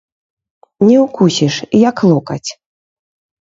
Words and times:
Не 0.87 0.95
ўкусіш, 1.03 1.55
як 1.89 2.03
локаць. 2.13 2.49